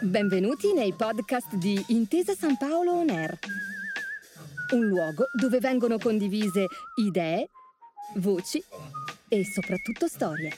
Benvenuti 0.00 0.74
nei 0.74 0.92
podcast 0.92 1.54
di 1.54 1.82
Intesa 1.88 2.34
San 2.34 2.58
Paolo 2.58 2.92
On 2.92 3.08
Air, 3.08 3.38
un 4.74 4.86
luogo 4.86 5.24
dove 5.32 5.58
vengono 5.60 5.96
condivise 5.96 6.66
idee, 6.96 7.48
voci 8.16 8.62
e 9.28 9.44
soprattutto 9.44 10.06
storie. 10.06 10.52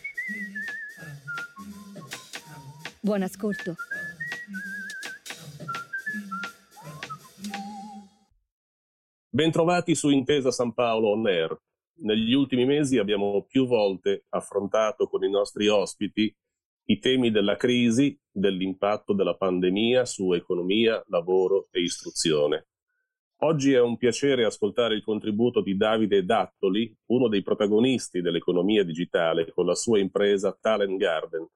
Buon 3.00 3.22
ascolto. 3.22 3.76
Bentrovati 9.28 9.94
su 9.94 10.08
Intesa 10.08 10.50
San 10.50 10.72
Paolo 10.74 11.10
On 11.10 11.26
Air. 11.28 11.56
Negli 11.98 12.34
ultimi 12.34 12.66
mesi 12.66 12.98
abbiamo 12.98 13.44
più 13.48 13.66
volte 13.66 14.26
affrontato 14.30 15.08
con 15.08 15.24
i 15.24 15.30
nostri 15.30 15.68
ospiti 15.68 16.34
i 16.88 16.98
temi 16.98 17.30
della 17.30 17.56
crisi, 17.56 18.16
dell'impatto 18.30 19.12
della 19.12 19.34
pandemia 19.34 20.04
su 20.04 20.32
economia, 20.32 21.02
lavoro 21.08 21.68
e 21.70 21.80
istruzione. 21.80 22.66
Oggi 23.40 23.72
è 23.72 23.80
un 23.80 23.96
piacere 23.96 24.44
ascoltare 24.44 24.94
il 24.94 25.02
contributo 25.02 25.62
di 25.62 25.76
Davide 25.76 26.24
Dattoli, 26.24 26.94
uno 27.06 27.28
dei 27.28 27.42
protagonisti 27.42 28.20
dell'economia 28.20 28.84
digitale, 28.84 29.50
con 29.50 29.66
la 29.66 29.74
sua 29.74 29.98
impresa 29.98 30.56
Talent 30.58 30.96
Garden. 30.96 31.46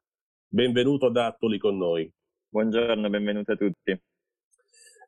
Benvenuto 0.48 1.10
Dattoli 1.10 1.58
con 1.58 1.76
noi. 1.76 2.10
Buongiorno, 2.48 3.08
benvenuti 3.08 3.50
a 3.52 3.56
tutti. 3.56 4.02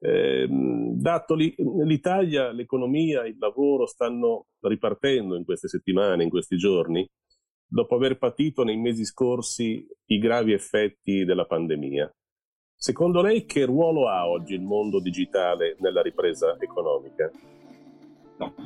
Eh, 0.05 0.49
Dattoli, 0.49 1.55
l'Italia, 1.85 2.51
l'economia, 2.51 3.25
il 3.25 3.37
lavoro 3.39 3.87
stanno 3.87 4.47
ripartendo 4.61 5.37
in 5.37 5.45
queste 5.45 5.69
settimane, 5.69 6.25
in 6.25 6.31
questi 6.31 6.57
giorni 6.57 7.09
dopo 7.65 7.95
aver 7.95 8.19
patito 8.19 8.65
nei 8.65 8.77
mesi 8.77 9.05
scorsi 9.05 9.87
i 10.07 10.19
gravi 10.19 10.53
effetti 10.53 11.25
della 11.25 11.47
pandemia. 11.47 12.13
Secondo 12.75 13.23
lei 13.23 13.47
che 13.47 13.65
ruolo 13.65 14.09
ha 14.09 14.29
oggi 14.29 14.55
il 14.55 14.61
mondo 14.61 15.01
digitale 15.01 15.77
nella 15.79 16.03
ripresa 16.03 16.57
economica? 16.59 17.31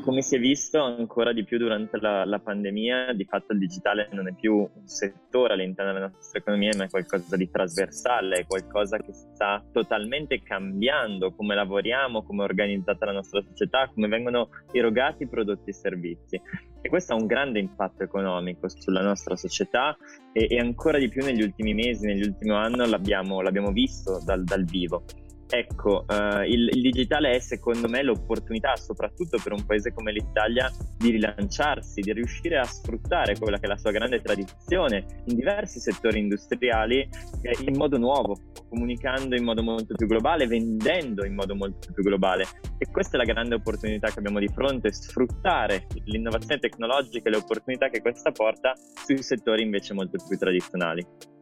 Come 0.02 0.22
si 0.22 0.36
è 0.36 0.38
visto 0.38 0.80
ancora 0.82 1.32
di 1.32 1.44
più 1.44 1.58
durante 1.58 1.98
la, 1.98 2.24
la, 2.24 2.38
pandemia, 2.38 3.12
di 3.12 3.24
fatto 3.24 3.52
il 3.52 3.58
digitale 3.58 4.08
non 4.12 4.28
è 4.28 4.32
più 4.32 4.56
un 4.56 4.86
settore 4.86 5.54
all'interno 5.54 5.92
della 5.92 6.10
nostra 6.12 6.38
economia, 6.38 6.72
ma 6.76 6.84
è 6.84 6.88
qualcosa 6.88 7.36
di 7.36 7.50
trasversale, 7.50 8.36
è 8.36 8.46
qualcosa 8.46 8.98
che 8.98 9.12
sta 9.12 9.64
totalmente 9.72 10.42
cambiando 10.42 11.32
come 11.34 11.54
lavoriamo, 11.54 12.22
come 12.22 12.42
è 12.42 12.44
organizzata 12.44 13.06
la 13.06 13.12
nostra 13.12 13.42
società, 13.42 13.90
come 13.92 14.08
vengono 14.08 14.48
erogati 14.72 15.24
i 15.24 15.28
prodotti 15.28 15.70
e 15.70 15.74
servizi. 15.74 16.40
E 16.80 16.88
questo 16.88 17.14
ha 17.14 17.16
un 17.16 17.26
grande 17.26 17.58
impatto 17.58 18.04
economico 18.04 18.68
sulla 18.68 19.02
nostra 19.02 19.34
società 19.34 19.96
e, 20.32 20.46
e 20.48 20.58
ancora 20.58 20.98
di 20.98 21.08
più 21.08 21.24
negli 21.24 21.42
ultimi 21.42 21.74
mesi, 21.74 22.06
negli 22.06 22.22
ultimi 22.22 22.54
anni 22.54 22.88
l'abbiamo, 22.88 23.40
l'abbiamo 23.40 23.72
visto 23.72 24.22
dal, 24.24 24.44
dal 24.44 24.64
vivo. 24.64 25.04
Ecco, 25.48 26.04
uh, 26.08 26.42
il, 26.42 26.68
il, 26.72 26.80
digitale 26.80 27.30
è 27.30 27.38
secondo 27.38 27.88
me 27.88 28.02
l'opportunità, 28.02 28.74
soprattutto 28.74 29.38
per 29.40 29.52
un 29.52 29.64
paese 29.64 29.92
come 29.92 30.10
l'Italia, 30.10 30.70
di 30.98 31.10
rilanciarsi, 31.10 32.00
di 32.00 32.12
riuscire 32.12 32.58
a 32.58 32.64
sfruttare 32.64 33.38
quella 33.38 33.58
che 33.58 33.66
è 33.66 33.68
la 33.68 33.76
sua 33.76 33.92
grande 33.92 34.20
tradizione 34.20 35.04
in 35.26 35.36
diversi 35.36 35.78
settori 35.78 36.18
industriali 36.18 37.08
eh, 37.42 37.56
in 37.64 37.76
modo 37.76 37.96
nuovo, 37.96 38.36
comunicando 38.68 39.36
in 39.36 39.44
modo 39.44 39.62
molto 39.62 39.94
più 39.94 40.08
globale, 40.08 40.48
vendendo 40.48 41.24
in 41.24 41.34
modo 41.34 41.54
molto 41.54 41.92
più 41.92 42.02
globale. 42.02 42.44
E 42.78 42.90
questa 42.90 43.16
è 43.16 43.18
la 43.18 43.32
grande 43.32 43.54
opportunità 43.54 44.08
che 44.08 44.18
abbiamo 44.18 44.40
di 44.40 44.48
fronte, 44.48 44.92
sfruttare 44.92 45.86
l'innovazione 46.06 46.58
tecnologica 46.58 47.28
e 47.28 47.30
le 47.30 47.38
opportunità 47.38 47.88
che 47.88 48.00
questa 48.00 48.32
porta 48.32 48.72
sui 49.04 49.22
settori 49.22 49.62
invece 49.62 49.94
molto 49.94 50.18
più 50.26 50.36
tradizionali. 50.36 51.34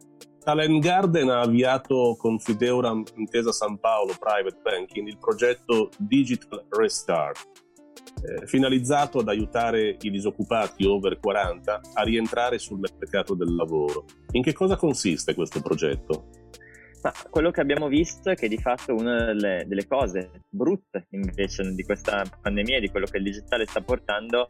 Talent 0.45 0.79
Garden 0.79 1.29
ha 1.29 1.39
avviato 1.39 2.15
con 2.19 2.37
Fideuram 2.37 3.03
Intesa 3.15 3.51
San 3.51 3.79
Paolo 3.79 4.13
Private 4.19 4.59
Banking 4.61 5.07
il 5.07 5.17
progetto 5.17 5.89
Digital 5.97 6.63
Restart, 6.69 7.49
eh, 8.21 8.45
finalizzato 8.45 9.17
ad 9.17 9.27
aiutare 9.27 9.97
i 9.99 10.11
disoccupati 10.11 10.85
over 10.85 11.19
40 11.19 11.81
a 11.93 12.03
rientrare 12.03 12.59
sul 12.59 12.79
mercato 12.79 13.33
del 13.33 13.55
lavoro. 13.55 14.05
In 14.33 14.43
che 14.43 14.53
cosa 14.53 14.75
consiste 14.75 15.33
questo 15.33 15.63
progetto? 15.63 16.27
Ma 17.01 17.11
quello 17.31 17.49
che 17.49 17.61
abbiamo 17.61 17.87
visto 17.87 18.29
è 18.29 18.35
che 18.35 18.47
di 18.47 18.59
fatto 18.59 18.93
una 18.93 19.25
delle, 19.25 19.65
delle, 19.65 19.87
cose 19.87 20.29
brutte 20.47 21.07
invece 21.09 21.73
di 21.73 21.83
questa 21.83 22.23
pandemia 22.39 22.77
e 22.77 22.81
di 22.81 22.89
quello 22.89 23.07
che 23.07 23.17
il 23.17 23.23
digitale 23.23 23.65
sta 23.65 23.81
portando 23.81 24.45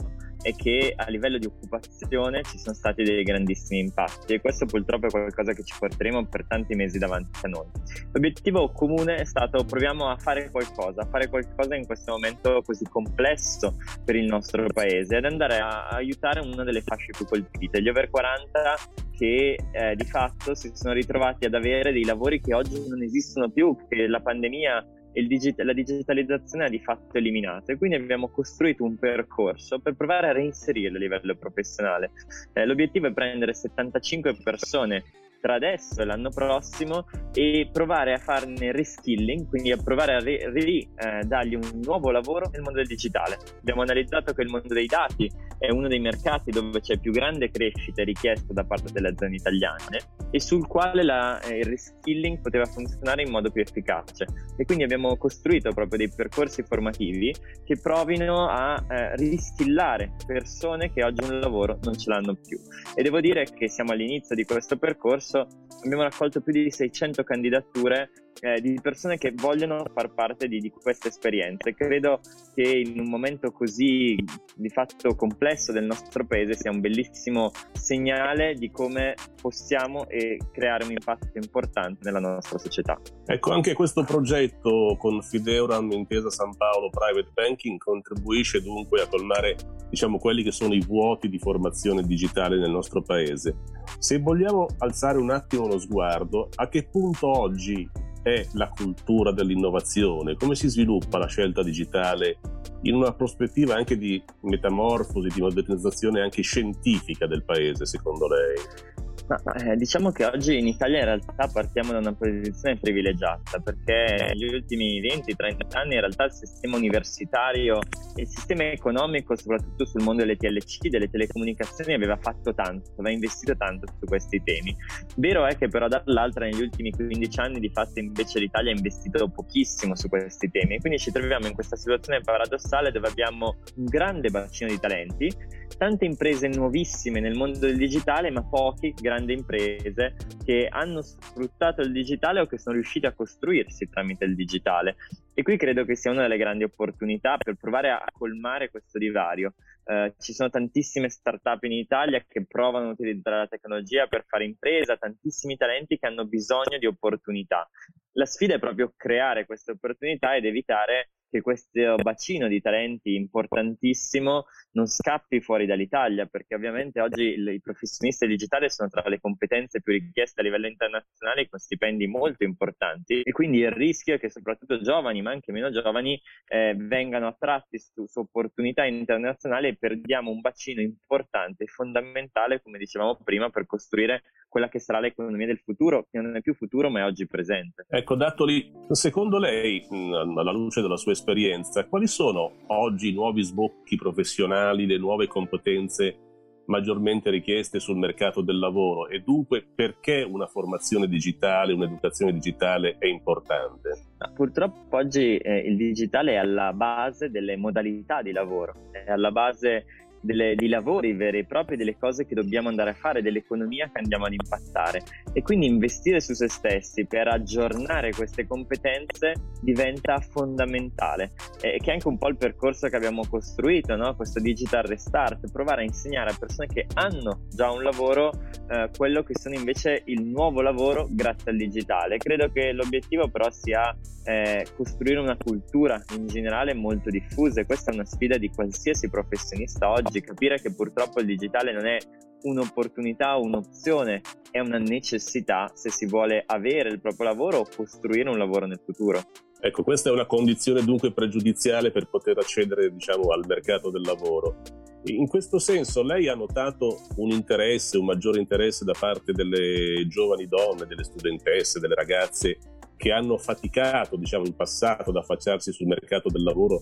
è 0.45 0.55
che 0.55 0.93
a 0.95 1.09
livello 1.09 1.39
di 1.39 1.47
occupazione 1.47 2.43
ci 2.43 2.59
sono 2.59 2.75
stati 2.75 3.01
dei 3.01 3.23
grandissimi 3.23 3.79
impatti 3.79 4.35
e 4.35 4.41
questo 4.41 4.67
purtroppo 4.67 5.07
è 5.07 5.09
qualcosa 5.09 5.53
che 5.53 5.63
ci 5.63 5.73
porteremo 5.79 6.27
per 6.27 6.45
tanti 6.47 6.75
mesi 6.75 6.99
davanti 6.99 7.39
a 7.41 7.47
noi. 7.47 7.65
L'obiettivo 8.11 8.71
comune 8.71 9.15
è 9.15 9.25
stato 9.25 9.65
proviamo 9.65 10.07
a 10.07 10.17
fare 10.17 10.51
qualcosa, 10.51 11.01
a 11.01 11.07
fare 11.07 11.29
qualcosa 11.29 11.73
in 11.73 11.87
questo 11.87 12.11
momento 12.11 12.61
così 12.63 12.85
complesso 12.87 13.77
per 14.03 14.15
il 14.15 14.25
nostro 14.25 14.67
paese 14.71 15.17
ed 15.17 15.25
andare 15.25 15.57
a 15.57 15.87
aiutare 15.87 16.41
una 16.41 16.63
delle 16.63 16.81
fasce 16.81 17.09
più 17.17 17.25
colpite, 17.25 17.81
gli 17.81 17.89
over 17.89 18.11
40 18.11 18.75
che 19.17 19.57
eh, 19.71 19.95
di 19.95 20.05
fatto 20.05 20.53
si 20.53 20.69
sono 20.75 20.93
ritrovati 20.93 21.45
ad 21.45 21.55
avere 21.55 21.91
dei 21.91 22.05
lavori 22.05 22.39
che 22.39 22.53
oggi 22.53 22.87
non 22.87 23.01
esistono 23.01 23.49
più, 23.49 23.75
che 23.89 24.05
la 24.05 24.19
pandemia 24.19 24.85
digit- 25.23 25.61
la 25.61 25.73
digitalizzazione 25.73 26.65
ha 26.65 26.69
di 26.69 26.79
fatto 26.79 27.17
eliminato 27.17 27.71
e 27.71 27.77
quindi 27.77 27.95
abbiamo 27.95 28.29
costruito 28.29 28.83
un 28.83 28.97
percorso 28.97 29.79
per 29.79 29.95
provare 29.95 30.29
a 30.29 30.31
reinserirlo 30.33 30.97
a 30.97 30.99
livello 30.99 31.35
professionale. 31.35 32.11
Eh, 32.53 32.65
l'obiettivo 32.65 33.07
è 33.07 33.13
prendere 33.13 33.53
75 33.53 34.37
persone 34.43 35.03
tra 35.45 35.53
adesso 35.53 36.01
e 36.01 36.05
l'anno 36.05 36.31
prossimo 36.31 37.05
e 37.31 37.69
provare 37.71 38.13
a 38.13 38.17
farne 38.17 38.71
reskilling, 38.71 39.47
quindi 39.47 39.71
a 39.71 39.77
provare 39.77 40.15
a 40.15 40.19
ri, 40.19 40.39
ri, 40.51 40.89
eh, 40.95 41.55
un 41.55 41.81
nuovo 41.83 42.09
lavoro 42.09 42.49
nel 42.49 42.61
mondo 42.61 42.79
del 42.79 42.87
digitale. 42.87 43.37
Abbiamo 43.59 43.83
analizzato 43.83 44.33
che 44.33 44.41
il 44.41 44.49
mondo 44.49 44.73
dei 44.73 44.87
dati 44.87 45.29
è 45.59 45.69
uno 45.69 45.87
dei 45.87 45.99
mercati 45.99 46.49
dove 46.49 46.79
c'è 46.81 46.97
più 46.97 47.11
grande 47.11 47.51
crescita 47.51 48.03
richiesta 48.03 48.53
da 48.53 48.63
parte 48.63 48.91
delle 48.91 49.09
aziende 49.09 49.35
italiane 49.35 49.99
e 50.31 50.39
sul 50.39 50.65
quale 50.67 51.03
la, 51.03 51.39
eh, 51.41 51.59
il 51.59 51.65
reskilling 51.65 52.41
poteva 52.41 52.65
funzionare 52.65 53.21
in 53.21 53.29
modo 53.29 53.51
più 53.51 53.61
efficace. 53.61 54.25
E 54.57 54.65
quindi 54.65 54.83
abbiamo 54.83 55.15
costruito 55.15 55.71
proprio 55.71 55.99
dei 55.99 56.09
percorsi 56.09 56.63
formativi 56.63 57.33
che 57.63 57.77
provino 57.79 58.47
a 58.49 58.83
eh, 58.89 59.15
riskillare 59.15 60.15
persone 60.25 60.91
che 60.91 61.03
oggi 61.03 61.23
un 61.23 61.39
lavoro 61.39 61.77
non 61.83 61.97
ce 61.97 62.09
l'hanno 62.09 62.35
più. 62.35 62.59
E 62.95 63.03
devo 63.03 63.19
dire 63.21 63.45
che 63.45 63.69
siamo 63.69 63.91
all'inizio 63.91 64.35
di 64.35 64.43
questo 64.43 64.77
percorso 64.77 65.34
adesso 65.35 65.47
abbiamo 65.83 66.03
raccolto 66.03 66.41
più 66.41 66.53
di 66.53 66.71
600 66.71 67.23
candidature 67.23 68.09
eh, 68.41 68.59
di 68.59 68.79
persone 68.81 69.17
che 69.17 69.33
vogliono 69.35 69.85
far 69.93 70.13
parte 70.13 70.47
di, 70.47 70.59
di 70.59 70.69
queste 70.69 71.09
esperienze. 71.09 71.73
Credo 71.73 72.19
che 72.53 72.63
in 72.63 72.99
un 72.99 73.09
momento 73.09 73.51
così 73.51 74.15
di 74.55 74.69
fatto 74.69 75.15
complesso 75.15 75.71
del 75.71 75.85
nostro 75.85 76.25
paese 76.25 76.55
sia 76.55 76.71
un 76.71 76.79
bellissimo 76.79 77.51
segnale 77.73 78.55
di 78.55 78.71
come 78.71 79.15
possiamo 79.39 80.07
e 80.07 80.39
creare 80.51 80.85
un 80.85 80.91
impatto 80.91 81.29
importante 81.35 81.99
nella 82.03 82.19
nostra 82.19 82.57
società. 82.57 82.99
Ecco, 83.25 83.51
anche 83.51 83.73
questo 83.73 84.03
progetto 84.03 84.95
con 84.97 85.21
Fideuram 85.21 85.91
Intesa 85.91 86.29
San 86.29 86.55
Paolo 86.55 86.89
Private 86.89 87.31
Banking 87.33 87.77
contribuisce 87.77 88.61
dunque 88.61 89.01
a 89.01 89.07
colmare 89.07 89.55
diciamo, 89.89 90.17
quelli 90.17 90.43
che 90.43 90.51
sono 90.51 90.73
i 90.73 90.83
vuoti 90.85 91.29
di 91.29 91.39
formazione 91.39 92.03
digitale 92.03 92.57
nel 92.57 92.71
nostro 92.71 93.01
paese. 93.01 93.57
Se 93.99 94.19
vogliamo 94.19 94.67
alzare 94.79 95.17
un 95.17 95.31
attimo 95.31 95.67
lo 95.67 95.79
sguardo, 95.79 96.49
a 96.55 96.67
che 96.67 96.87
punto 96.87 97.27
oggi 97.27 97.89
è 98.21 98.45
la 98.53 98.69
cultura 98.69 99.31
dell'innovazione? 99.31 100.35
Come 100.35 100.55
si 100.55 100.67
sviluppa 100.67 101.17
la 101.17 101.27
scelta 101.27 101.61
digitale 101.61 102.39
in 102.81 102.95
una 102.95 103.13
prospettiva 103.13 103.75
anche 103.75 103.97
di 103.97 104.21
metamorfosi, 104.41 105.29
di 105.33 105.41
modernizzazione 105.41 106.21
anche 106.21 106.41
scientifica 106.41 107.27
del 107.27 107.43
paese, 107.43 107.85
secondo 107.85 108.27
lei? 108.27 108.94
Ma, 109.27 109.41
eh, 109.55 109.75
diciamo 109.75 110.11
che 110.11 110.25
oggi 110.25 110.57
in 110.59 110.67
Italia 110.67 110.99
in 110.99 111.05
realtà 111.05 111.49
partiamo 111.51 111.91
da 111.91 111.97
una 111.97 112.13
posizione 112.13 112.77
privilegiata 112.77 113.59
perché 113.59 114.33
negli 114.33 114.53
ultimi 114.53 115.01
20-30 115.01 115.75
anni 115.75 115.95
in 115.95 116.01
realtà 116.01 116.25
il 116.25 116.31
sistema 116.31 116.77
universitario 116.77 117.79
e 118.15 118.21
il 118.21 118.27
sistema 118.27 118.65
economico, 118.65 119.35
soprattutto 119.35 119.85
sul 119.85 120.03
mondo 120.03 120.21
delle 120.21 120.35
TLC, 120.35 120.89
delle 120.89 121.09
telecomunicazioni, 121.09 121.93
aveva 121.93 122.17
fatto 122.17 122.53
tanto, 122.53 122.91
aveva 122.93 123.09
investito 123.09 123.57
tanto 123.57 123.87
su 123.99 124.05
questi 124.05 124.41
temi. 124.43 124.75
Vero 125.15 125.45
è 125.45 125.57
che 125.57 125.69
però 125.69 125.87
dall'altra 125.87 126.45
negli 126.45 126.61
ultimi 126.61 126.91
15 126.91 127.39
anni 127.39 127.59
di 127.59 127.69
fatto 127.69 127.99
invece 127.99 128.39
l'Italia 128.39 128.71
ha 128.71 128.75
investito 128.75 129.27
pochissimo 129.27 129.95
su 129.95 130.07
questi 130.07 130.51
temi 130.51 130.75
e 130.75 130.79
quindi 130.79 130.99
ci 130.99 131.11
troviamo 131.11 131.47
in 131.47 131.53
questa 131.53 131.75
situazione 131.75 132.21
paradossale 132.21 132.91
dove 132.91 133.07
abbiamo 133.07 133.55
un 133.75 133.85
grande 133.85 134.29
bacino 134.29 134.69
di 134.69 134.79
talenti, 134.79 135.33
tante 135.77 136.05
imprese 136.05 136.47
nuovissime 136.47 137.19
nel 137.19 137.35
mondo 137.35 137.59
del 137.59 137.75
digitale 137.75 138.29
ma 138.29 138.43
pochi 138.43 138.93
grandi 138.93 139.14
grandi 139.15 139.33
imprese 139.33 140.15
che 140.43 140.67
hanno 140.69 141.01
sfruttato 141.01 141.81
il 141.81 141.91
digitale 141.91 142.41
o 142.41 142.45
che 142.45 142.57
sono 142.57 142.75
riusciti 142.75 143.05
a 143.05 143.13
costruirsi 143.13 143.89
tramite 143.89 144.25
il 144.25 144.35
digitale. 144.35 144.97
E 145.33 145.41
qui 145.41 145.57
credo 145.57 145.85
che 145.85 145.95
sia 145.95 146.11
una 146.11 146.23
delle 146.23 146.37
grandi 146.37 146.63
opportunità 146.63 147.37
per 147.37 147.55
provare 147.55 147.89
a 147.91 148.05
colmare 148.11 148.69
questo 148.69 148.97
divario. 148.97 149.53
Uh, 149.85 150.11
ci 150.17 150.33
sono 150.33 150.49
tantissime 150.49 151.09
start-up 151.09 151.61
in 151.63 151.73
Italia 151.73 152.25
che 152.27 152.43
provano 152.47 152.87
a 152.87 152.91
utilizzare 152.93 153.37
la 153.37 153.47
tecnologia 153.47 154.07
per 154.07 154.25
fare 154.27 154.43
impresa, 154.43 154.97
tantissimi 154.97 155.57
talenti 155.57 155.99
che 155.99 156.07
hanno 156.07 156.25
bisogno 156.25 156.79
di 156.79 156.87
opportunità. 156.87 157.69
La 158.13 158.25
sfida 158.25 158.55
è 158.55 158.59
proprio 158.59 158.93
creare 158.97 159.45
queste 159.45 159.71
opportunità 159.71 160.35
ed 160.35 160.45
evitare 160.45 161.11
che 161.35 161.41
questo 161.41 161.95
bacino 161.95 162.47
di 162.47 162.61
talenti 162.61 163.15
importantissimo 163.15 164.45
non 164.71 164.87
scappi 164.87 165.41
fuori 165.41 165.65
dall'Italia, 165.65 166.25
perché 166.25 166.55
ovviamente 166.55 167.01
oggi 167.01 167.35
i 167.37 167.61
professionisti 167.61 168.25
digitali 168.27 168.69
sono 168.69 168.89
tra 168.89 169.07
le 169.07 169.19
competenze 169.19 169.81
più 169.81 169.93
richieste 169.93 170.39
a 170.39 170.43
livello 170.43 170.67
internazionale 170.67 171.49
con 171.49 171.59
stipendi 171.59 172.07
molto 172.07 172.43
importanti 172.43 173.21
e 173.21 173.31
quindi 173.31 173.59
il 173.59 173.71
rischio 173.71 174.15
è 174.15 174.19
che 174.19 174.29
soprattutto 174.29 174.79
giovani, 174.81 175.21
ma 175.21 175.31
anche 175.31 175.51
meno 175.51 175.71
giovani, 175.71 176.19
eh, 176.47 176.73
vengano 176.77 177.27
attratti 177.27 177.79
su, 177.79 178.05
su, 178.05 178.19
opportunità 178.19 178.85
internazionali 178.85 179.74
perdiamo 179.75 180.31
un 180.31 180.41
bacino 180.41 180.81
importante 180.81 181.63
e 181.63 181.67
fondamentale, 181.67 182.61
come 182.61 182.77
dicevamo 182.77 183.17
prima, 183.23 183.49
per 183.49 183.65
costruire 183.65 184.23
quella 184.47 184.69
che 184.69 184.79
sarà 184.79 184.99
l'economia 184.99 185.47
del 185.47 185.59
futuro, 185.59 186.07
che 186.09 186.19
non 186.19 186.35
è 186.35 186.41
più 186.41 186.53
futuro 186.53 186.89
ma 186.89 187.01
è 187.01 187.03
oggi 187.03 187.27
presente. 187.27 187.85
Ecco, 187.89 188.15
Dattoli, 188.15 188.71
secondo 188.91 189.37
lei, 189.37 189.85
alla 189.89 190.51
luce 190.51 190.81
della 190.81 190.97
sua 190.97 191.11
esperienza, 191.11 191.85
quali 191.85 192.07
sono 192.07 192.53
oggi 192.67 193.09
i 193.09 193.13
nuovi 193.13 193.43
sbocchi 193.43 193.95
professionali, 193.97 194.85
le 194.85 194.97
nuove 194.97 195.27
competenze 195.27 196.24
maggiormente 196.67 197.29
richieste 197.29 197.79
sul 197.79 197.97
mercato 197.97 198.41
del 198.41 198.59
lavoro 198.59 199.07
e 199.07 199.19
dunque 199.19 199.63
perché 199.63 200.21
una 200.27 200.47
formazione 200.47 201.07
digitale, 201.07 201.73
un'educazione 201.73 202.33
digitale 202.33 202.97
è 202.97 203.07
importante? 203.07 204.03
Purtroppo 204.33 204.97
oggi 204.97 205.37
eh, 205.37 205.59
il 205.59 205.75
digitale 205.75 206.33
è 206.33 206.35
alla 206.37 206.73
base 206.73 207.29
delle 207.29 207.55
modalità 207.55 208.21
di 208.21 208.31
lavoro, 208.31 208.73
è 208.91 209.11
alla 209.11 209.31
base 209.31 209.85
delle, 210.25 210.55
di 210.55 210.67
lavori 210.67 211.13
veri 211.13 211.39
e 211.39 211.45
propri, 211.45 211.77
delle 211.77 211.97
cose 211.97 212.25
che 212.25 212.35
dobbiamo 212.35 212.67
andare 212.67 212.89
a 212.89 212.93
fare, 212.93 213.21
dell'economia 213.21 213.89
che 213.91 213.99
andiamo 213.99 214.25
ad 214.25 214.33
impattare. 214.33 215.03
E 215.33 215.41
quindi 215.41 215.67
investire 215.67 216.19
su 216.19 216.33
se 216.33 216.49
stessi 216.49 217.05
per 217.05 217.27
aggiornare 217.27 218.11
queste 218.11 218.47
competenze 218.47 219.33
diventa 219.61 220.19
fondamentale, 220.19 221.31
e 221.61 221.77
che 221.81 221.91
è 221.91 221.93
anche 221.93 222.07
un 222.07 222.17
po' 222.17 222.27
il 222.27 222.37
percorso 222.37 222.87
che 222.87 222.95
abbiamo 222.95 223.23
costruito, 223.29 223.95
no? 223.95 224.15
questo 224.15 224.39
digital 224.39 224.83
restart, 224.83 225.51
provare 225.51 225.81
a 225.81 225.85
insegnare 225.85 226.31
a 226.31 226.35
persone 226.37 226.67
che 226.67 226.87
hanno 226.95 227.45
già 227.49 227.71
un 227.71 227.83
lavoro 227.83 228.31
eh, 228.69 228.89
quello 228.95 229.23
che 229.23 229.33
sono 229.37 229.55
invece 229.55 230.01
il 230.05 230.23
nuovo 230.23 230.61
lavoro 230.61 231.07
grazie 231.09 231.51
al 231.51 231.57
digitale. 231.57 232.17
Credo 232.17 232.51
che 232.51 232.71
l'obiettivo 232.71 233.27
però 233.27 233.49
sia 233.51 233.95
eh, 234.25 234.65
costruire 234.75 235.19
una 235.19 235.37
cultura 235.37 236.03
in 236.15 236.27
generale 236.27 236.73
molto 236.73 237.09
diffusa 237.09 237.61
e 237.61 237.65
questa 237.65 237.91
è 237.91 237.93
una 237.93 238.05
sfida 238.05 238.37
di 238.37 238.49
qualsiasi 238.49 239.09
professionista 239.09 239.89
oggi, 239.91 240.14
capire 240.21 240.61
che 240.61 240.73
purtroppo 240.73 241.19
il 241.19 241.25
digitale 241.25 241.71
non 241.71 241.85
è 241.85 241.97
un'opportunità 242.43 243.35
un'opzione, 243.35 244.21
è 244.51 244.59
una 244.59 244.77
necessità 244.77 245.71
se 245.73 245.89
si 245.89 246.05
vuole 246.05 246.43
avere 246.45 246.89
il 246.89 247.01
proprio 247.01 247.27
lavoro 247.27 247.59
o 247.59 247.67
costruire 247.75 248.29
un 248.29 248.37
lavoro 248.37 248.65
nel 248.65 248.81
futuro. 248.83 249.21
Ecco, 249.59 249.83
questa 249.83 250.09
è 250.09 250.13
una 250.13 250.27
condizione 250.27 250.83
dunque 250.83 251.11
pregiudiziale 251.11 251.91
per 251.91 252.07
poter 252.07 252.37
accedere 252.37 252.91
diciamo, 252.91 253.29
al 253.29 253.45
mercato 253.47 253.89
del 253.89 254.03
lavoro. 254.03 254.61
In 255.05 255.27
questo 255.27 255.59
senso 255.59 256.03
lei 256.03 256.27
ha 256.27 256.35
notato 256.35 257.01
un 257.17 257.29
interesse, 257.29 257.97
un 257.97 258.05
maggiore 258.05 258.39
interesse 258.39 258.85
da 258.85 258.93
parte 258.97 259.33
delle 259.33 260.07
giovani 260.07 260.47
donne, 260.47 260.87
delle 260.87 261.03
studentesse, 261.03 261.79
delle 261.79 261.95
ragazze 261.95 262.57
che 262.97 263.11
hanno 263.11 263.37
faticato 263.37 264.15
diciamo, 264.15 264.45
in 264.45 264.55
passato 264.55 265.09
ad 265.09 265.15
affacciarsi 265.15 265.71
sul 265.71 265.87
mercato 265.87 266.29
del 266.29 266.43
lavoro 266.43 266.81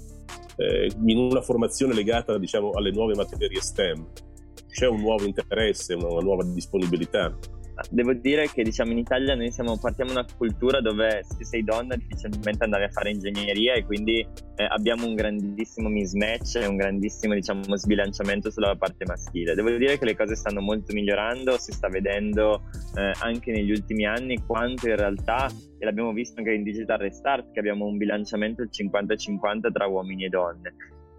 eh, 0.55 0.91
in 1.05 1.17
una 1.17 1.41
formazione 1.41 1.93
legata 1.93 2.37
diciamo, 2.37 2.71
alle 2.71 2.91
nuove 2.91 3.15
materie 3.15 3.61
STEM. 3.61 4.07
C'è 4.67 4.87
un 4.87 5.01
nuovo 5.01 5.25
interesse, 5.25 5.93
una 5.93 6.19
nuova 6.19 6.43
disponibilità. 6.43 7.35
Devo 7.89 8.13
dire 8.13 8.47
che 8.49 8.63
diciamo 8.63 8.91
in 8.91 8.99
Italia 8.99 9.35
noi 9.35 9.51
siamo, 9.51 9.77
partiamo 9.77 10.13
da 10.13 10.19
una 10.21 10.35
cultura 10.37 10.79
dove 10.79 11.23
se 11.23 11.43
sei 11.43 11.63
donna 11.63 11.95
difficilmente 11.95 12.63
andavi 12.63 12.83
a 12.83 12.89
fare 12.89 13.09
ingegneria 13.09 13.73
e 13.73 13.83
quindi 13.83 14.19
eh, 14.19 14.63
abbiamo 14.63 15.07
un 15.07 15.15
grandissimo 15.15 15.89
mismatch 15.89 16.57
e 16.57 16.67
un 16.67 16.75
grandissimo 16.75 17.33
diciamo, 17.33 17.75
sbilanciamento 17.75 18.51
sulla 18.51 18.75
parte 18.75 19.05
maschile. 19.05 19.55
Devo 19.55 19.71
dire 19.71 19.97
che 19.97 20.05
le 20.05 20.15
cose 20.15 20.35
stanno 20.35 20.61
molto 20.61 20.93
migliorando, 20.93 21.57
si 21.57 21.71
sta 21.71 21.87
vedendo 21.87 22.63
eh, 22.95 23.11
anche 23.21 23.51
negli 23.51 23.71
ultimi 23.71 24.05
anni 24.05 24.43
quanto 24.45 24.87
in 24.87 24.95
realtà, 24.95 25.49
e 25.79 25.85
l'abbiamo 25.85 26.13
visto 26.13 26.39
anche 26.39 26.53
in 26.53 26.63
Digital 26.63 26.99
Restart, 26.99 27.51
che 27.51 27.59
abbiamo 27.59 27.85
un 27.85 27.97
bilanciamento 27.97 28.61
del 28.61 28.69
50-50 28.71 29.71
tra 29.71 29.87
uomini 29.87 30.25
e 30.25 30.29
donne 30.29 30.73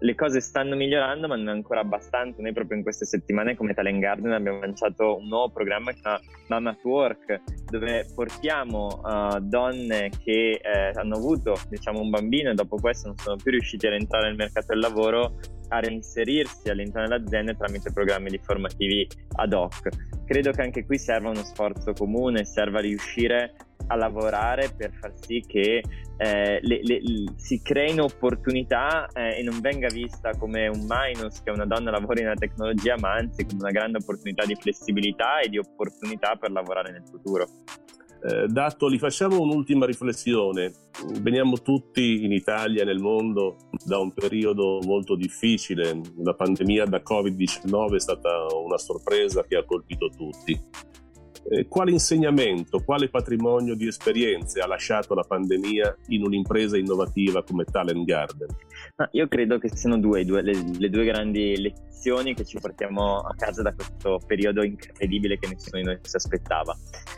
le 0.05 0.13
cose 0.13 0.39
stanno 0.39 0.75
migliorando, 0.75 1.27
ma 1.27 1.35
non 1.35 1.47
ancora 1.47 1.79
abbastanza. 1.79 2.41
Noi 2.41 2.53
proprio 2.53 2.77
in 2.77 2.83
queste 2.83 3.05
settimane 3.05 3.55
come 3.55 3.73
Talent 3.73 3.99
Garden 3.99 4.31
abbiamo 4.31 4.59
lanciato 4.59 5.17
un 5.17 5.27
nuovo 5.27 5.49
programma 5.49 5.89
che 5.89 5.95
si 5.95 6.01
chiama 6.03 6.19
Mama 6.47 6.69
at 6.69 6.83
Work, 6.83 7.41
dove 7.71 8.05
portiamo 8.13 9.01
uh, 9.03 9.39
donne 9.39 10.11
che 10.23 10.61
eh, 10.61 10.91
hanno 10.93 11.15
avuto 11.15 11.57
diciamo, 11.69 12.01
un 12.01 12.11
bambino 12.11 12.51
e 12.51 12.53
dopo 12.53 12.77
questo 12.77 13.07
non 13.07 13.17
sono 13.17 13.35
più 13.35 13.49
riusciti 13.49 13.87
a 13.87 13.89
rientrare 13.89 14.27
nel 14.27 14.35
mercato 14.35 14.67
del 14.69 14.79
lavoro 14.79 15.39
a 15.69 15.79
reinserirsi 15.79 16.69
all'interno 16.69 17.07
delle 17.07 17.23
aziende 17.23 17.57
tramite 17.57 17.91
programmi 17.91 18.29
di 18.29 18.37
formativi 18.37 19.07
ad 19.37 19.53
hoc. 19.53 19.89
Credo 20.25 20.51
che 20.51 20.61
anche 20.61 20.85
qui 20.85 20.99
serva 20.99 21.29
uno 21.29 21.43
sforzo 21.43 21.93
comune, 21.93 22.45
serva 22.45 22.79
riuscire 22.79 23.55
a 23.87 23.95
lavorare 23.95 24.73
per 24.75 24.91
far 24.99 25.13
sì 25.19 25.43
che 25.45 25.83
eh, 26.17 26.59
le, 26.61 26.79
le, 26.81 27.01
si 27.35 27.61
creino 27.61 28.05
opportunità 28.05 29.07
eh, 29.13 29.39
e 29.39 29.43
non 29.43 29.59
venga 29.59 29.87
vista 29.87 30.31
come 30.37 30.67
un 30.67 30.85
minus 30.87 31.41
che 31.43 31.49
una 31.51 31.65
donna 31.65 31.91
lavori 31.91 32.21
nella 32.21 32.35
tecnologia, 32.35 32.95
ma 32.97 33.13
anzi 33.13 33.45
come 33.45 33.61
una 33.61 33.71
grande 33.71 33.97
opportunità 34.01 34.45
di 34.45 34.55
flessibilità 34.55 35.39
e 35.39 35.49
di 35.49 35.57
opportunità 35.57 36.35
per 36.35 36.51
lavorare 36.51 36.91
nel 36.91 37.03
futuro. 37.09 37.47
Eh, 38.27 38.47
Dattoli, 38.47 38.97
facciamo 38.97 39.39
un'ultima 39.39 39.85
riflessione. 39.85 40.71
Veniamo 41.21 41.61
tutti 41.61 42.23
in 42.23 42.31
Italia 42.31 42.81
e 42.81 42.85
nel 42.85 42.99
mondo 42.99 43.57
da 43.85 43.99
un 43.99 44.13
periodo 44.13 44.79
molto 44.83 45.15
difficile. 45.15 46.01
La 46.23 46.33
pandemia 46.33 46.85
da 46.85 47.03
Covid-19 47.07 47.95
è 47.95 47.99
stata 47.99 48.47
una 48.63 48.77
sorpresa 48.77 49.43
che 49.43 49.57
ha 49.57 49.65
colpito 49.65 50.09
tutti 50.09 50.59
eh, 51.49 51.67
quale 51.67 51.91
insegnamento, 51.91 52.79
quale 52.83 53.09
patrimonio 53.09 53.75
di 53.75 53.87
esperienze 53.87 54.61
ha 54.61 54.67
lasciato 54.67 55.13
la 55.13 55.23
pandemia 55.23 55.97
in 56.07 56.23
un'impresa 56.23 56.77
innovativa 56.77 57.43
come 57.43 57.65
Talent 57.65 58.05
Garden? 58.05 58.47
Ma 58.95 59.07
io 59.11 59.27
credo 59.27 59.57
che 59.57 59.69
siano 59.69 59.99
due, 59.99 60.25
due 60.25 60.41
le, 60.41 60.53
le, 60.77 60.89
due 60.89 61.05
grandi 61.05 61.59
lezioni 61.59 62.33
che 62.33 62.45
ci 62.45 62.57
portiamo 62.59 63.19
a 63.19 63.33
casa 63.35 63.61
da 63.61 63.73
questo 63.73 64.19
periodo 64.25 64.63
incredibile 64.63 65.37
che 65.37 65.47
nessuno 65.47 65.81
di 65.81 65.87
noi 65.87 65.99
si 66.01 66.15
aspettava. 66.15 66.75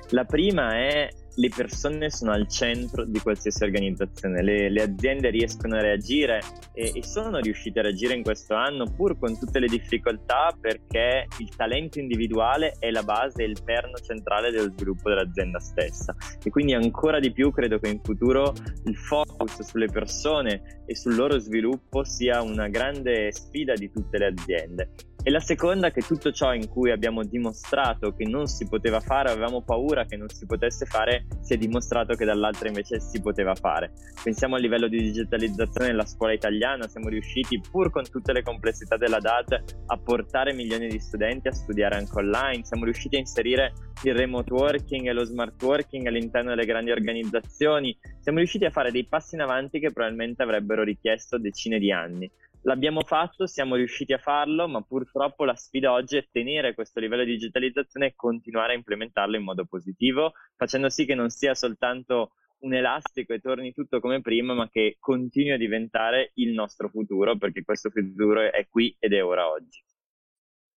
La 0.10 0.26
prima 0.26 0.74
è 0.76 1.10
le 1.38 1.50
persone 1.56 2.10
sono 2.10 2.32
al 2.32 2.48
centro 2.48 3.06
di 3.06 3.20
qualsiasi 3.20 3.64
organizzazione, 3.64 4.42
le, 4.42 4.70
le 4.70 4.82
aziende 4.82 5.30
riescono 5.30 5.76
a 5.76 5.82
reagire 5.82 6.42
e, 6.74 6.92
e, 6.96 7.04
sono 7.04 7.38
riuscite 7.40 7.80
a 7.80 7.84
reagire 7.84 8.16
in 8.16 8.24
questo 8.24 8.56
anno 8.56 8.86
pur 8.86 9.18
con 9.20 9.38
tutte 9.38 9.60
le 9.60 9.68
difficoltà 9.68 10.56
perché 10.60 11.28
il 11.38 11.50
talento 11.56 12.00
individuale 12.00 12.76
è 12.80 12.90
la 12.90 13.04
base 13.04 13.44
e 13.44 13.46
il 13.46 13.58
perno 13.64 13.98
centrale 13.98 14.50
dello 14.52 14.72
sviluppo 14.76 15.10
dell'azienda 15.10 15.60
stessa. 15.60 16.16
E 16.44 16.50
quindi 16.50 16.74
ancora 16.74 17.20
di 17.20 17.32
più 17.32 17.52
credo 17.52 17.78
che 17.80 17.90
in 17.90 18.00
futuro 18.02 18.54
il 18.86 18.96
focus 18.96 19.62
sulle 19.62 19.88
persone 19.88 20.84
e 20.86 20.96
sul 20.96 21.16
loro 21.16 21.38
sviluppo 21.38 22.04
sia 22.04 22.42
una 22.42 22.68
grande 22.68 23.32
sfida 23.32 23.74
di 23.74 23.92
tutte 23.92 24.18
le 24.18 24.26
aziende 24.26 24.90
e 25.24 25.30
la 25.30 25.40
seconda 25.40 25.92
che 25.92 26.02
tutto 26.02 26.32
ciò 26.32 26.54
in 26.54 26.70
cui 26.70 26.92
abbiamo 26.92 27.24
dimostrato 27.24 28.14
che 28.14 28.26
non 28.26 28.48
si 28.48 28.68
poteva 28.68 29.00
fare, 29.00 29.30
avevamo 29.30 29.62
paura 29.62 30.06
che 30.06 30.16
non 30.16 30.30
si 30.30 30.46
potesse 30.46 30.86
fare, 30.86 31.26
si 31.42 31.54
è 31.54 31.58
dimostrato 31.58 32.16
che 32.16 32.26
dall'altra 32.26 32.68
invece 32.68 33.00
si 33.00 33.20
poteva 33.20 33.56
fare. 33.56 33.92
Pensiamo 34.24 34.56
al 34.56 34.62
livello 34.62 34.88
di 34.88 35.02
digitalizzazione 35.02 35.88
della 35.88 36.06
scuola 36.06 36.34
italiana, 36.34 36.88
siamo 36.88 37.10
riusciti 37.10 37.60
pur 37.60 37.90
con 37.90 38.04
tutte 38.10 38.32
le 38.32 38.44
complessità 38.44 38.96
della 38.96 39.20
DAD 39.20 39.64
a 39.88 39.98
portare 39.98 40.54
milioni 40.54 40.88
di 40.88 41.00
studenti 41.00 41.48
a 41.48 41.54
studiare 41.54 41.96
anche 41.96 42.18
online, 42.18 42.64
siamo 42.64 42.86
riusciti 42.86 43.16
a 43.16 43.20
inserire 43.20 43.74
il 44.04 44.16
remote 44.16 44.54
working 44.54 45.08
e 45.08 45.14
lo 45.14 45.24
smart 45.24 45.62
working 45.62 46.06
all'interno 46.06 46.52
delle 46.52 46.66
grandi 46.66 46.92
organizzazioni, 46.92 47.98
siamo 48.20 48.38
riusciti 48.38 48.66
a 48.66 48.72
fare 48.72 48.92
dei 48.92 49.08
passi 49.08 49.36
in 49.36 49.42
avanti 49.42 49.80
che 49.80 49.92
probabilmente 49.92 50.44
avrebbero 50.44 50.84
richiesto 50.84 51.38
decine 51.38 51.80
di 51.80 51.92
anni. 51.92 52.30
L'abbiamo 52.68 53.02
fatto, 53.04 53.48
siamo 53.48 53.76
riusciti 53.76 54.12
a 54.12 54.18
farlo, 54.18 54.68
ma 54.68 54.82
purtroppo 54.82 55.46
la 55.46 55.56
sfida 55.56 55.94
oggi 55.94 56.18
è 56.18 56.28
tenere 56.30 56.74
questo 56.74 57.00
livello 57.00 57.24
di 57.24 57.32
digitalizzazione 57.32 58.08
e 58.08 58.14
continuare 58.14 58.74
a 58.74 58.76
implementarlo 58.76 59.38
in 59.38 59.44
modo 59.44 59.64
positivo, 59.64 60.34
facendo 60.54 60.90
sì 60.90 61.06
che 61.06 61.16
non 61.16 61.30
sia 61.30 61.56
soltanto 61.56 62.34
un 62.64 62.74
elastico 62.74 63.32
e 63.32 63.40
torni 63.40 63.72
tutto 63.72 64.02
come 64.02 64.20
prima, 64.20 64.54
ma 64.54 64.70
che 64.70 64.98
continui 65.00 65.52
a 65.52 65.58
diventare 65.58 66.32
il 66.34 66.52
nostro 66.52 66.90
futuro, 66.90 67.38
perché 67.38 67.64
questo 67.64 67.90
futuro 67.90 68.42
è 68.42 68.68
qui 68.70 68.94
ed 69.00 69.14
è 69.14 69.24
ora 69.24 69.50
oggi. 69.50 69.82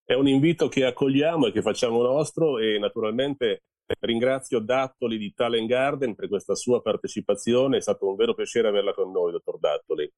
È 0.05 0.13
un 0.13 0.29
invito 0.29 0.69
che 0.69 0.85
accogliamo 0.85 1.47
e 1.47 1.51
che 1.51 1.61
facciamo 1.61 2.01
nostro 2.01 2.57
e 2.57 2.79
naturalmente 2.79 3.63
ringrazio 3.99 4.59
Dattoli 4.59 5.17
di 5.17 5.33
Talent 5.33 5.67
Garden 5.67 6.15
per 6.15 6.29
questa 6.29 6.55
sua 6.55 6.81
partecipazione, 6.81 7.75
è 7.75 7.81
stato 7.81 8.07
un 8.07 8.15
vero 8.15 8.33
piacere 8.33 8.69
averla 8.69 8.93
con 8.93 9.11
noi, 9.11 9.33
dottor 9.33 9.59
Dattoli. 9.59 10.09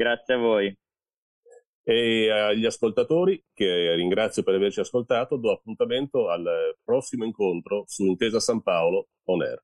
Grazie 0.00 0.32
a 0.32 0.38
voi. 0.38 0.74
E 1.82 2.30
agli 2.30 2.64
ascoltatori, 2.64 3.44
che 3.52 3.94
ringrazio 3.96 4.42
per 4.42 4.54
averci 4.54 4.80
ascoltato, 4.80 5.36
do 5.36 5.52
appuntamento 5.52 6.30
al 6.30 6.74
prossimo 6.82 7.26
incontro 7.26 7.84
su 7.86 8.06
Intesa 8.06 8.40
San 8.40 8.62
Paolo 8.62 9.08
On 9.24 9.42
Air. 9.42 9.62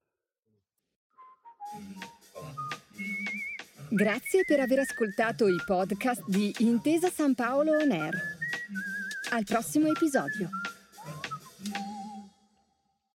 Grazie 3.89 4.45
per 4.47 4.61
aver 4.61 4.81
ascoltato 4.81 5.49
i 5.49 5.57
podcast 5.65 6.23
di 6.29 6.55
Intesa 6.59 7.09
San 7.09 7.35
Paolo 7.35 7.73
On 7.73 7.91
Air. 7.91 8.15
Al 9.31 9.45
prossimo 9.45 9.89
episodio. 9.89 10.51